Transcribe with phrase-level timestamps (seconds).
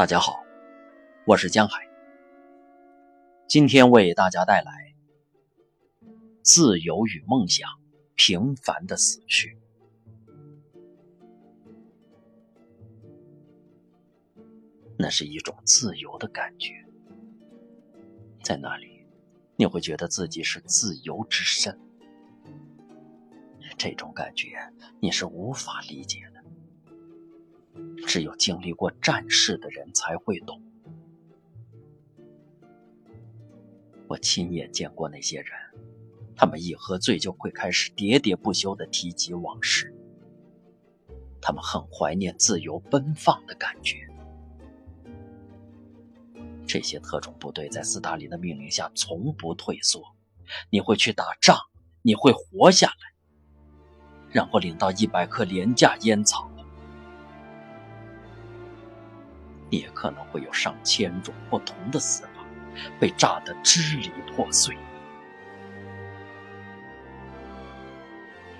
[0.00, 0.42] 大家好，
[1.26, 1.86] 我是江海。
[3.46, 4.94] 今天为大家带来
[6.42, 7.68] 《自由与梦想：
[8.14, 9.58] 平凡的死去》。
[14.96, 16.72] 那是一种自由的感觉，
[18.42, 19.06] 在那里，
[19.56, 21.78] 你会觉得自己是自由之身。
[23.76, 24.56] 这种感觉
[24.98, 26.42] 你是无法理解的。
[28.06, 30.60] 只有经历过战事的人才会懂。
[34.08, 35.50] 我亲眼见过那些人，
[36.34, 39.94] 他们一喝醉就会开始喋喋不休的提及往事。
[41.40, 44.06] 他们很怀念自由奔放的感觉。
[46.66, 50.02] 这些特种部队在斯大林的命令下从不退缩。
[50.68, 51.56] 你会去打仗，
[52.02, 53.14] 你会活下来，
[54.28, 56.50] 然后领到一百克廉价烟草。
[59.70, 62.44] 也可能会有上千种不同的死法，
[62.98, 64.76] 被炸得支离破碎。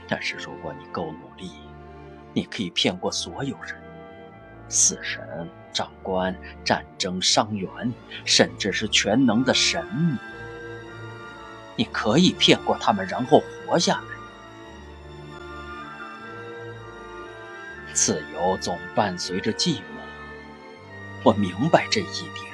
[0.08, 1.53] 但是如果你够努力，
[2.33, 3.77] 你可以骗过所有人：
[4.69, 7.70] 死神、长官、战争伤员，
[8.25, 9.84] 甚至是全能的神。
[11.77, 14.05] 你可以骗过他们，然后活下来。
[17.92, 20.00] 自由总伴随着寂寞。
[21.22, 22.52] 我明白这一点，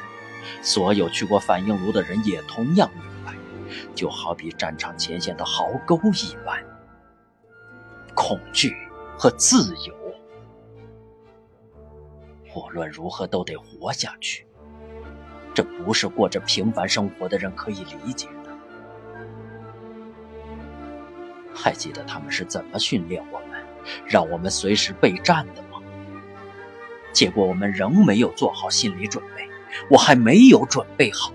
[0.63, 3.35] 所有去过反应炉的人也同样明白，
[3.95, 6.65] 就好比战场前线的壕沟一般。
[8.15, 8.75] 恐惧
[9.19, 9.95] 和自由，
[12.55, 14.47] 无论如何都得活下去。
[15.55, 18.51] 这不是过着平凡生活的人可以理解的。
[21.55, 23.65] 还记得他们是怎么训练我们，
[24.07, 25.66] 让我们随时备战的吗？
[27.17, 29.49] 结果我们仍没有做好心理准备，
[29.89, 31.33] 我还没有准备好。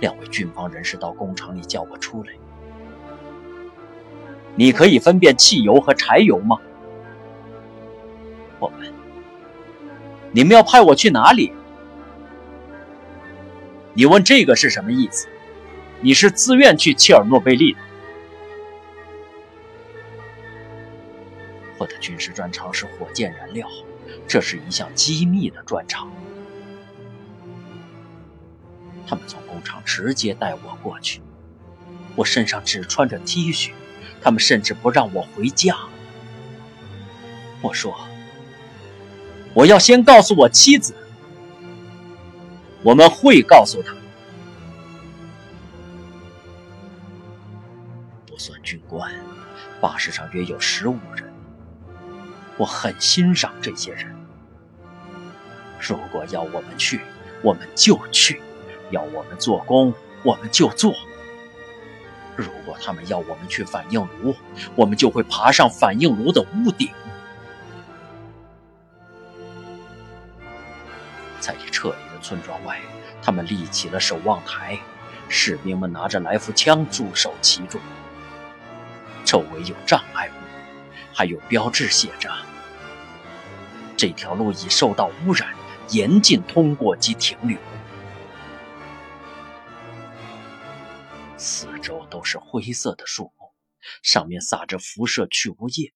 [0.00, 2.32] 两位军方人士到工厂里叫我出来。
[4.56, 6.58] 你可以分辨汽油和柴油吗？
[8.58, 8.92] 我问。
[10.32, 11.52] 你们要派我去哪里？
[13.94, 15.28] 你问这个是什么意思？
[16.00, 17.78] 你是自愿去切尔诺贝利的？
[22.02, 23.66] 军事专长是火箭燃料，
[24.26, 26.10] 这是一项机密的专长。
[29.06, 31.22] 他们从工厂直接带我过去，
[32.16, 33.70] 我身上只穿着 T 恤，
[34.20, 35.76] 他们甚至不让我回家。
[37.62, 37.96] 我说
[39.54, 40.94] ：“我要先告诉我妻子，
[42.82, 43.94] 我们会告诉她。”
[48.26, 49.12] 不算军官，
[49.80, 51.31] 巴士上约有十五人。
[52.56, 54.14] 我很欣赏这些人。
[55.80, 57.00] 如果要我们去，
[57.42, 58.40] 我们就去；
[58.90, 59.92] 要我们做工，
[60.22, 60.94] 我们就做。
[62.36, 64.34] 如果他们要我们去反应炉，
[64.74, 66.88] 我们就会爬上反应炉的屋顶。
[71.40, 72.80] 在离撤离的村庄外，
[73.20, 74.78] 他们立起了守望台，
[75.28, 77.80] 士兵们拿着来福枪驻守其中。
[79.24, 80.41] 周围有障碍物。
[81.14, 82.30] 还有标志写着
[83.96, 85.54] ：“这条路已受到污染，
[85.90, 87.58] 严禁通过及停留。”
[91.36, 93.52] 四周都是灰色的树木，
[94.02, 95.92] 上面撒着辐射去污液，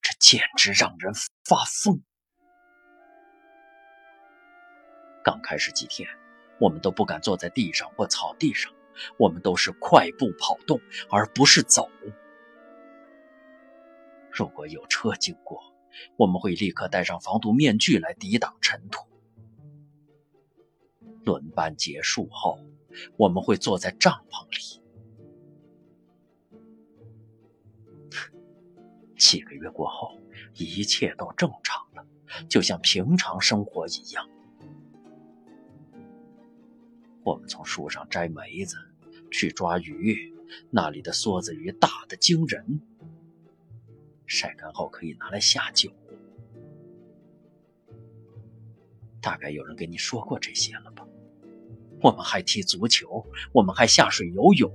[0.00, 1.12] 这简直让人
[1.44, 2.00] 发疯。
[5.24, 6.08] 刚开始几天，
[6.58, 8.72] 我们都不敢坐在地上或草地上，
[9.18, 11.90] 我们都是快步跑动，而不是走。
[14.38, 15.60] 如果有车经过，
[16.16, 19.04] 我们会立刻戴上防毒面具来抵挡尘土。
[21.24, 22.56] 轮班结束后，
[23.16, 24.80] 我们会坐在帐篷里。
[29.16, 30.16] 几个月过后，
[30.54, 32.06] 一切都正常了，
[32.48, 34.30] 就像平常生活一样。
[37.24, 38.76] 我们从树上摘梅子，
[39.32, 40.32] 去抓鱼，
[40.70, 42.80] 那里的梭子鱼大的惊人。
[44.28, 45.90] 晒干后可以拿来下酒。
[49.20, 51.04] 大概有人跟你说过这些了吧？
[52.00, 54.72] 我们还踢足球，我们还下水游泳。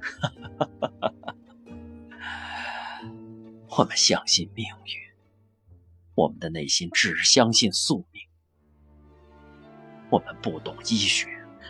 [3.78, 4.74] 我们相信命运，
[6.16, 8.20] 我们的内心只相信宿命。
[10.10, 11.28] 我们不懂医学，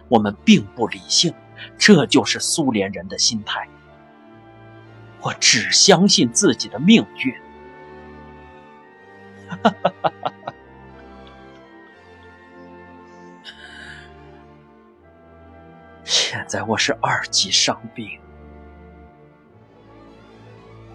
[0.08, 1.34] 我们并不理性，
[1.78, 3.68] 这就是苏联人的心态。
[5.24, 7.34] 我只相信自己的命运，
[16.04, 18.20] 现在我是二级伤兵，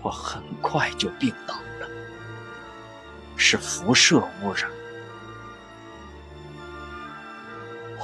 [0.03, 1.87] 我很快就病倒了，
[3.35, 4.69] 是辐射污染。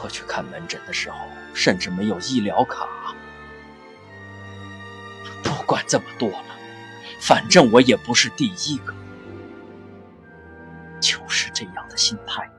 [0.01, 1.18] 我去看门诊的时候，
[1.54, 3.05] 甚至没有医疗卡。
[5.65, 6.45] 管这么多了，
[7.19, 8.94] 反正我也不是第一个。
[11.01, 12.50] 就是这样的心态。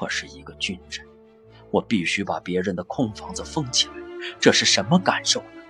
[0.00, 1.04] 我是一个军人，
[1.70, 3.94] 我必须把别人的空房子封起来。
[4.38, 5.62] 这是什么感受呢？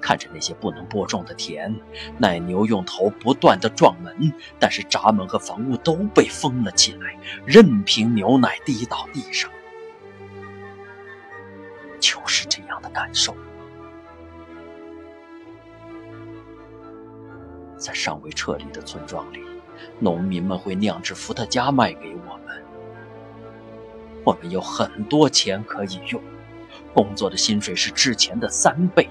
[0.00, 1.74] 看着那些不能播种的田，
[2.16, 9.50] 奶牛用头不断的撞门，但是闸门和房屋都被封了起来，任凭牛奶滴到地上，
[12.98, 13.32] 感受。
[17.76, 19.38] 在尚未撤离的村庄里，
[20.00, 22.60] 农民们会酿制伏特加卖给我们，
[24.24, 26.20] 我们有很多钱可以用，
[26.92, 29.08] 工作的薪水是之前的三倍。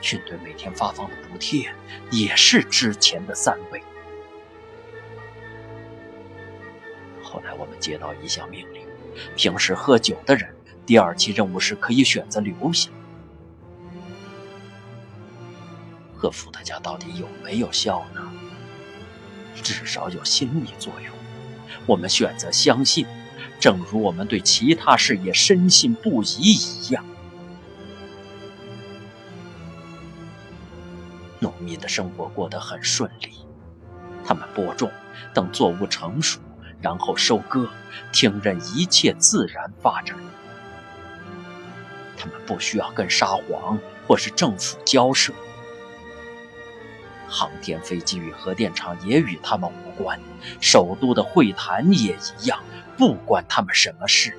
[0.00, 1.68] 军队每天发放的补贴
[2.12, 3.82] 也是之前的三倍。
[7.20, 8.86] 后来我们接到一项命令：
[9.34, 10.54] 平时喝酒的人，
[10.86, 12.88] 第二期任务时可以选择留下。
[16.14, 18.32] 喝伏特加到底有没有效呢？
[19.62, 21.12] 至少有心理作用。
[21.86, 23.06] 我们选择相信，
[23.60, 27.04] 正如我们对其他事业深信不疑一样。
[31.40, 33.44] 农民的生活过得很顺利，
[34.24, 34.90] 他们播种，
[35.34, 36.40] 等作物成熟，
[36.80, 37.68] 然后收割，
[38.12, 40.16] 听任一切自然发展。
[42.16, 45.32] 他们不需要跟沙皇或是政府交涉。
[47.28, 50.20] 航天飞机与核电厂也与他们无关，
[50.60, 52.62] 首都的会谈也一样，
[52.96, 54.36] 不关他们什么事。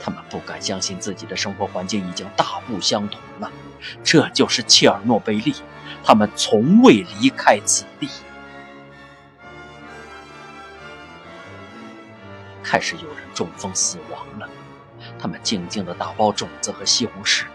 [0.00, 3.50] 他们不敢相信自己的生活环境已经大不相同了。
[4.04, 5.54] 这就是切尔诺贝利，
[6.04, 8.08] 他们从未离开此地。
[12.62, 14.48] 开始有人中风死亡了，
[15.18, 17.46] 他们静静地打包种子和西红柿。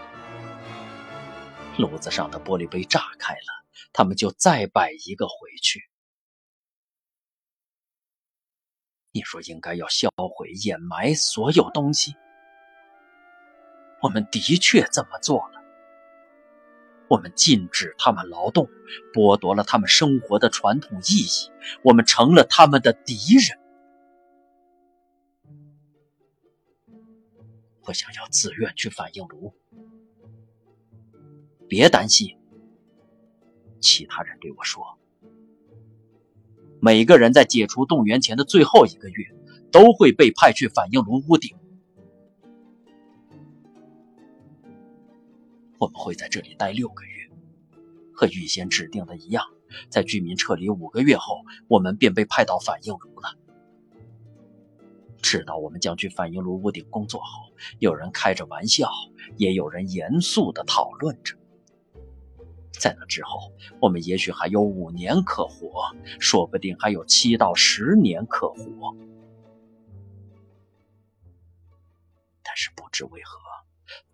[1.78, 5.88] 炉子上的玻璃杯炸开了，他们就再摆一个回去。
[9.10, 12.14] 你说应该要销毁、掩埋所有东西，
[14.02, 15.62] 我们的确这么做了。
[17.08, 18.68] 我们禁止他们劳动，
[19.12, 21.52] 剥夺了他们生活的传统意义，
[21.82, 23.58] 我们成了他们的敌人。
[27.86, 29.54] 我想要自愿去反应炉。
[31.68, 32.36] 别担心，
[33.80, 34.98] 其他人对我说
[36.80, 39.34] ：“每个人在解除动员前的最后一个月，
[39.72, 41.56] 都会被派去反应炉屋顶。
[45.78, 47.30] 我们会在这里待六个月，
[48.12, 49.44] 和预先指定的一样。
[49.88, 53.36] 在居民撤离五个月后，我们便被派到反应炉了。
[55.24, 58.90] 知道我们将去反应炉屋顶工作后，有人开着玩笑，
[59.38, 61.34] 也有人严肃地讨论着。”
[62.78, 63.50] 在那之后，
[63.80, 68.94] 我们也许还有五年可活，说不定还有七到十年可活。
[72.42, 73.40] 但是不知为何，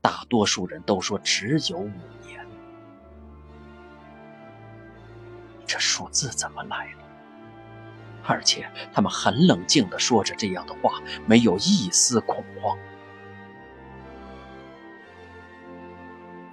[0.01, 1.91] 大多数人都说只有五
[2.25, 2.47] 年。
[5.67, 7.10] 这数字怎么来的？
[8.25, 12.79] 而且他们很冷静地说着这样的话，没有一丝恐慌。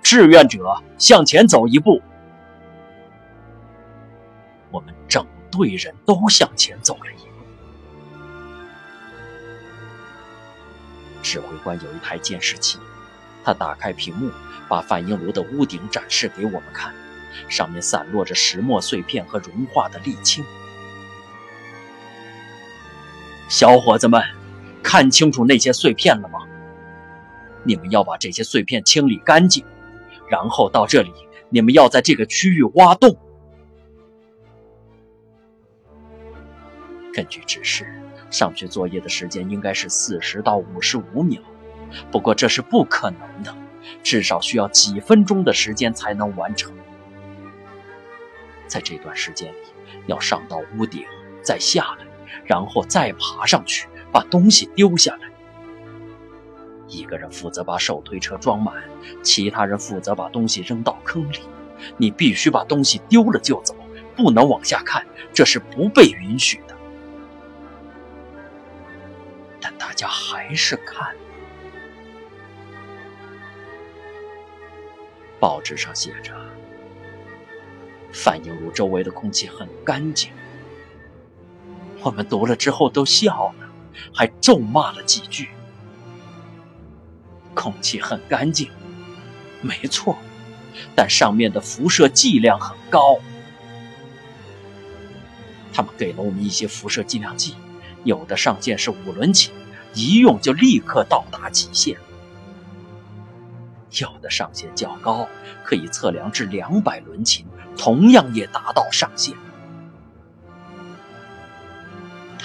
[0.02, 2.02] 志愿者向前走一步，
[4.72, 7.46] 我们整队人都向前走了一步。
[11.22, 12.80] 指挥官有一台监视器，
[13.44, 14.32] 他打开屏幕，
[14.70, 16.96] 把反应炉的屋顶展示给我们看，
[17.50, 20.46] 上面散落着石墨碎片和融化的沥青。
[23.48, 24.22] 小伙子们，
[24.84, 26.40] 看清楚那些碎片了吗？
[27.64, 29.66] 你们要把这些碎片清理干净。
[30.30, 31.14] 然后到这里，
[31.50, 33.18] 你们要在这个区域挖洞。
[37.14, 37.88] 根据指示，
[38.30, 41.42] 上去作业的时间应该是四十到五十五秒，
[42.12, 43.56] 不过这是不可能的，
[44.04, 46.74] 至少需要几分钟的时间才能完成。
[48.68, 49.58] 在这段时间里，
[50.08, 51.06] 要上到屋顶，
[51.42, 52.06] 再下来，
[52.46, 55.30] 然后再爬上去，把东西丢下来。
[56.88, 58.76] 一个人负责把手推车装满，
[59.22, 61.40] 其他人负责把东西扔到坑里。
[61.98, 63.76] 你必须把东西丢了就走，
[64.16, 66.76] 不能往下看，这是不被允许的。
[69.60, 71.16] 但大家还是看。
[75.40, 76.34] 报纸上写着，
[78.12, 80.32] 反映炉周围的空气很干净。
[82.02, 83.70] 我们读了之后都笑了，
[84.14, 85.50] 还咒骂了几句。
[87.54, 88.70] 空气很干净，
[89.62, 90.16] 没错，
[90.96, 93.18] 但上面的辐射剂量很高。
[95.74, 97.56] 他们给了我们一些辐射剂量计，
[98.04, 99.54] 有的上限是五伦琴，
[99.94, 101.98] 一用就立刻到达极限。
[104.00, 105.28] 有的上限较高，
[105.64, 109.36] 可以测量至两百伦琴，同样也达到上限。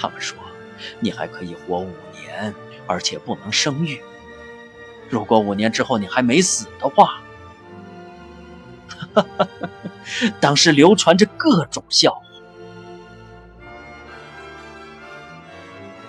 [0.03, 0.37] 他们说，
[0.99, 2.53] 你还可以活五年，
[2.85, 4.01] 而且不能生育。
[5.09, 7.21] 如果五年之后你还没死的话，
[10.41, 12.21] 当时流传着各种笑话。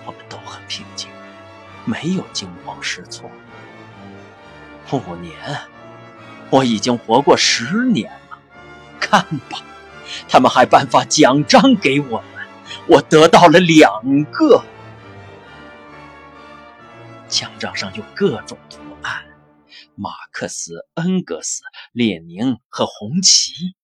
[0.05, 1.09] 我们都很平静，
[1.85, 3.31] 没有惊慌失措。
[4.91, 5.33] 五年，
[6.49, 8.37] 我已经活过十年了。
[8.99, 9.59] 看吧，
[10.27, 12.34] 他们还颁发奖章给我们，
[12.87, 14.01] 我得到了两
[14.31, 14.63] 个。
[17.27, 19.25] 奖章上有各种图案：
[19.95, 23.75] 马克思、恩格斯、列宁和红旗。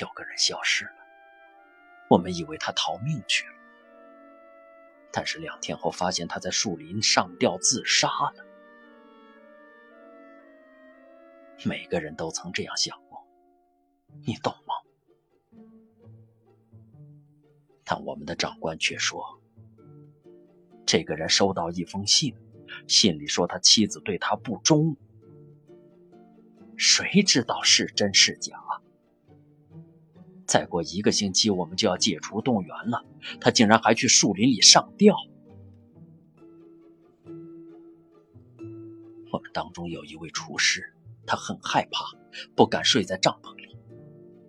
[0.00, 0.92] 有个人消失了，
[2.10, 3.54] 我们以为他逃命去了。
[5.12, 8.44] 但是两天后，发现他在树林上吊自杀了。
[11.64, 13.24] 每个人都曾这样想过，
[14.26, 14.52] 你懂
[17.84, 19.40] 但我们的长官却说，
[20.86, 22.34] 这个人收到一封信，
[22.88, 24.96] 信里说他妻子对他不忠。
[26.76, 28.58] 谁知道是真是假？
[30.46, 33.04] 再过一个星期，我们就要解除动员了。
[33.40, 35.16] 他竟然还去树林里上吊。
[39.32, 40.94] 我们当中有一位厨师，
[41.26, 42.04] 他很害怕，
[42.54, 43.73] 不敢睡在帐篷里。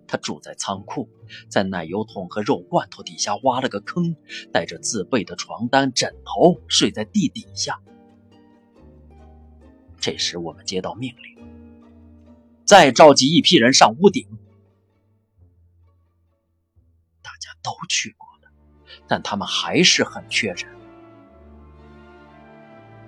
[0.08, 1.10] 他住在仓库，
[1.50, 4.16] 在奶油桶和肉罐头底下挖了个坑，
[4.52, 7.82] 带着自备的床单、枕头睡在地底下。
[10.00, 11.48] 这时，我们接到命令，
[12.64, 14.28] 再召集一批人上屋顶。
[17.24, 18.52] 大家都去过了，
[19.08, 20.68] 但他们还是很缺人。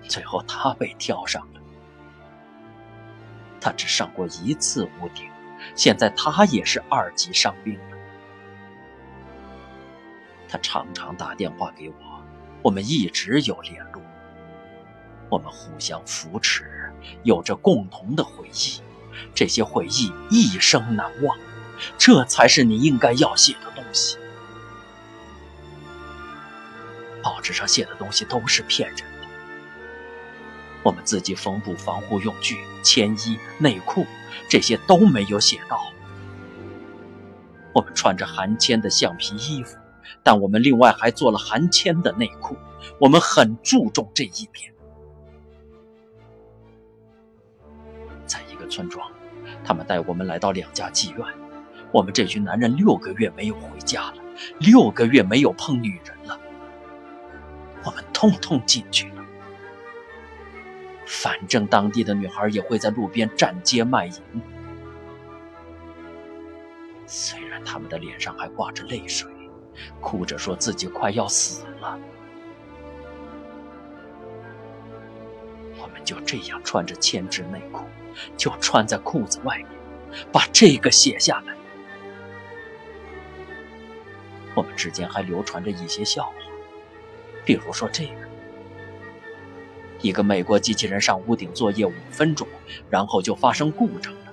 [0.08, 1.62] 最后他被挑上了，
[3.62, 5.30] 他只上过一次屋顶，
[5.76, 7.98] 现在他也是二级伤兵了。
[10.50, 11.96] 他常常打电话给我，
[12.62, 14.02] 我们一直有联络，
[15.30, 16.92] 我们互相扶持，
[17.24, 18.82] 有着共同的回忆，
[19.36, 21.38] 这些回忆一生难忘。
[21.98, 24.18] 这才是你应该要写的东西。
[27.22, 29.28] 报纸上写的东西都是骗人的。
[30.82, 34.08] 我们自己缝补防护用具、铅衣、内裤，
[34.50, 35.80] 这些都没有写到。
[37.74, 39.78] 我们穿着含铅的橡皮衣服，
[40.24, 42.58] 但我们另外还做了含铅的内裤。
[43.00, 44.74] 我们很注重这一点。
[48.26, 49.12] 在一个村庄，
[49.64, 51.26] 他们带我们来到两家妓院。
[51.92, 54.18] 我们这群男人六个月没有回家了，
[54.60, 56.40] 六个月没有碰女人了。
[57.84, 59.12] 我们通通进去，
[61.08, 64.14] 反正当地的女孩也会在路边站街卖淫。
[67.06, 69.32] 虽然他们的脸上还挂着泪水，
[70.02, 71.98] 哭着说自己快要死了，
[75.80, 77.86] 我们就这样穿着铅制内裤，
[78.36, 79.68] 就穿在裤子外面，
[80.34, 81.56] 把这个写下来。
[84.54, 86.34] 我们之间还流传着一些笑话。
[87.46, 88.27] 比如说这个，
[90.02, 92.48] 一个美国机器人上屋顶作业五分钟，
[92.90, 94.32] 然后就发生故障了；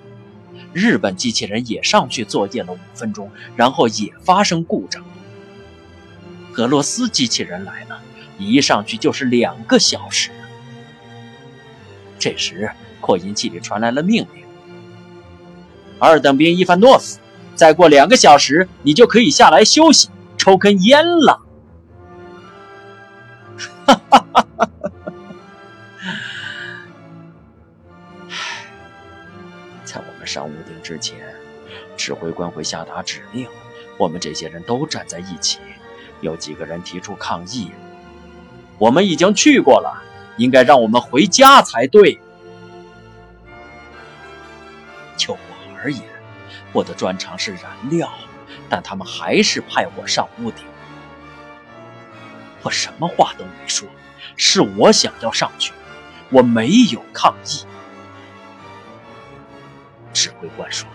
[0.72, 5.04] 日本机器人也上去作业了五分钟，然后也发生故障。
[6.56, 8.00] 俄罗斯机器人来了，
[8.38, 10.30] 一上去就是两个小时。
[12.18, 14.44] 这时，扩音器里传来了命令
[15.98, 17.18] ：“二等兵伊凡诺夫，
[17.54, 21.40] 再过两个小时，你就可以下来休息，抽根烟了。”
[23.86, 24.43] 哈哈哈哈！
[30.34, 31.16] 上屋顶之前，
[31.96, 33.46] 指挥官会下达指令，
[33.96, 35.60] 我们这些人都站在一起。
[36.22, 37.70] 有几个人提出抗议，
[38.76, 40.02] 我们已经去过了，
[40.36, 42.18] 应该让我们回家才对。
[45.16, 45.38] 就我
[45.80, 46.02] 而言，
[46.72, 48.12] 我的专长是燃料，
[48.68, 50.64] 但他们还是派我上屋顶。
[52.62, 53.88] 我什么话都没说，
[54.36, 55.72] 是我想要上去，
[56.30, 57.64] 我没有抗议。
[60.14, 60.88] 指挥官说：“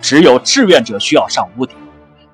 [0.00, 1.76] 只有志愿者需要上屋顶，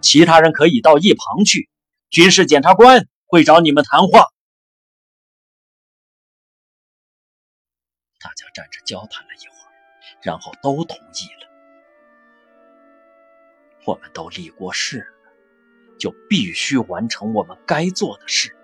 [0.02, 1.70] 其他人可以到一旁去。
[2.10, 4.26] 军事检察官会找你们谈话。”
[8.20, 9.72] 大家站着交谈了一会儿，
[10.20, 11.48] 然后都同意了。
[13.84, 15.06] 我们都立过誓了，
[15.98, 18.56] 就必须完成我们该做的事。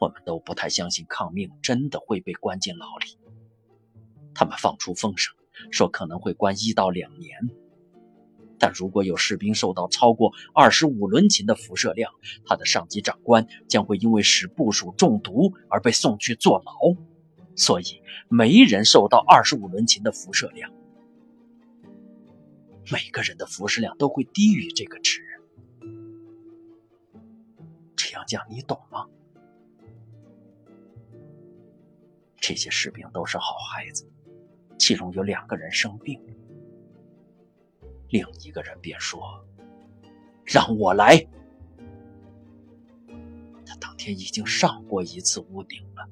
[0.00, 3.16] 我们都不太相信抗命真的会被关进牢里。
[4.34, 5.34] 他们放出风声，
[5.70, 7.36] 说可能会关一到两年。
[8.58, 12.12] 但如果有士兵受到超过二十五伦琴的辐射量，
[12.44, 16.72] 他的上级长官将会因为使部署中毒而被送去坐牢。
[17.56, 20.72] 所以没人受到二十五伦琴的辐射量。
[22.90, 25.20] 每个人的辐射量都会低于这个值。
[27.96, 29.06] 这样讲你懂吗？
[32.40, 34.10] 这些士兵都是好孩子。
[34.82, 36.20] 其中有两个人生病，
[38.08, 39.46] 另一个人便说
[40.44, 41.24] ：“让我来。”
[43.64, 46.08] 他当天已经上过一次屋顶了，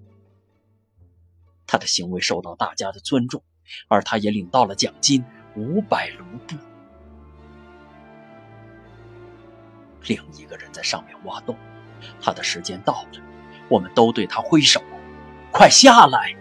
[1.66, 3.42] 他的行为受到大家的尊重，
[3.88, 5.24] 而他也领到了奖金
[5.56, 6.54] 五百卢布。
[10.06, 11.56] 另一个人在上面挖洞，
[12.20, 13.20] 他的时间到了，
[13.68, 14.80] 我们都对他挥手
[15.50, 16.32] ：“快下来！”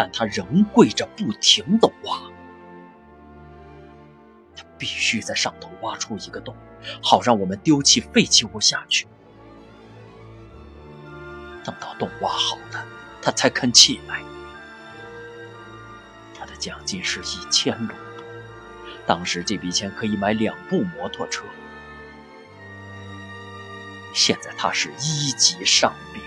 [0.00, 2.22] 但他仍跪着，不停地挖。
[4.56, 6.56] 他必须在上头挖出一个洞，
[7.02, 9.06] 好让我们丢弃废弃物下去。
[11.62, 12.82] 等到洞挖好了，
[13.20, 14.22] 他才肯起来。
[16.34, 18.22] 他的奖金是一千卢布，
[19.06, 21.44] 当时这笔钱可以买两部摩托车。
[24.14, 26.22] 现在他是一级上兵。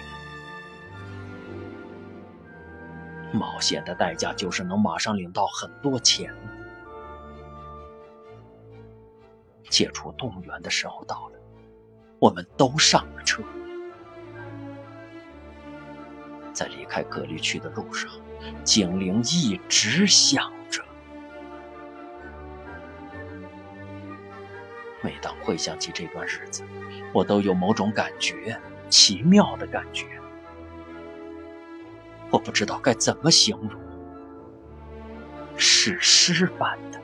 [3.34, 6.34] 冒险的代价就是能马上领到很多钱。
[9.70, 11.40] 解除动员的时候到了，
[12.20, 13.42] 我们都上了车。
[16.54, 18.12] 在离开隔离区的路上，
[18.64, 20.84] 警铃一直响着。
[25.02, 26.64] 每当回想起这段日子，
[27.12, 28.56] 我都有某种感觉，
[28.90, 30.06] 奇妙的感觉。
[32.34, 33.80] 我不知道该怎么形容，
[35.56, 37.00] 史诗般的、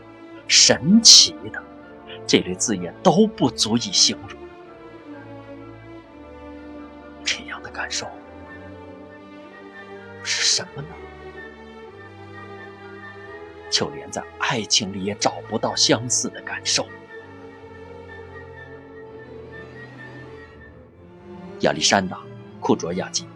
[0.47, 1.63] 神奇的，
[2.25, 4.39] 这类字眼都不足以形容。
[7.23, 8.07] 这样的感受
[10.23, 10.87] 是什么呢？
[13.69, 16.87] 就连在爱情里也找不到相似的感受。
[21.59, 22.17] 亚历山大·
[22.59, 23.27] 库卓亚金，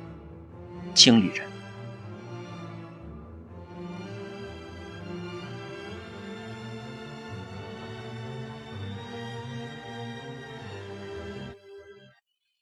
[0.96, 1.53] 清理人。